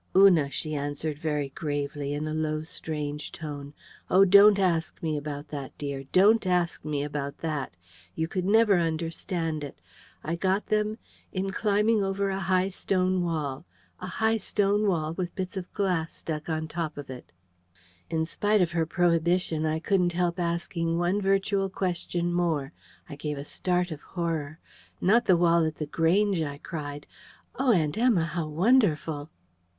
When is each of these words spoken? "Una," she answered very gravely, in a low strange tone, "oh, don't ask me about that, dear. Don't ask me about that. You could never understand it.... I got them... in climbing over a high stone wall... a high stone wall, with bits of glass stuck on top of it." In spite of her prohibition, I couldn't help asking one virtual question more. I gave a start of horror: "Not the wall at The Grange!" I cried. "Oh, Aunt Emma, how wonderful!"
"Una," 0.15 0.49
she 0.49 0.73
answered 0.73 1.19
very 1.19 1.49
gravely, 1.49 2.15
in 2.15 2.27
a 2.27 2.33
low 2.33 2.63
strange 2.63 3.31
tone, 3.31 3.71
"oh, 4.09 4.25
don't 4.25 4.57
ask 4.57 4.99
me 5.03 5.15
about 5.15 5.49
that, 5.49 5.77
dear. 5.77 6.05
Don't 6.11 6.47
ask 6.47 6.83
me 6.83 7.03
about 7.03 7.37
that. 7.45 7.75
You 8.15 8.27
could 8.27 8.43
never 8.45 8.79
understand 8.79 9.63
it.... 9.63 9.79
I 10.23 10.35
got 10.37 10.65
them... 10.69 10.97
in 11.31 11.51
climbing 11.51 12.03
over 12.03 12.31
a 12.31 12.39
high 12.39 12.69
stone 12.69 13.23
wall... 13.23 13.67
a 13.99 14.07
high 14.07 14.37
stone 14.37 14.87
wall, 14.87 15.13
with 15.13 15.35
bits 15.35 15.55
of 15.55 15.71
glass 15.71 16.13
stuck 16.17 16.49
on 16.49 16.67
top 16.67 16.97
of 16.97 17.11
it." 17.11 17.31
In 18.09 18.25
spite 18.25 18.63
of 18.63 18.71
her 18.71 18.87
prohibition, 18.87 19.67
I 19.67 19.77
couldn't 19.77 20.13
help 20.13 20.39
asking 20.39 20.97
one 20.97 21.21
virtual 21.21 21.69
question 21.69 22.33
more. 22.33 22.73
I 23.07 23.15
gave 23.15 23.37
a 23.37 23.45
start 23.45 23.91
of 23.91 24.01
horror: 24.01 24.57
"Not 24.99 25.25
the 25.27 25.37
wall 25.37 25.63
at 25.63 25.75
The 25.75 25.85
Grange!" 25.85 26.41
I 26.41 26.57
cried. 26.57 27.05
"Oh, 27.53 27.71
Aunt 27.71 27.99
Emma, 27.99 28.25
how 28.25 28.47
wonderful!" 28.47 29.29